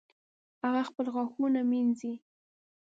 هغه 0.63 0.81
خپل 0.89 1.05
غاښونه 1.15 1.61
مینځي 1.69 2.13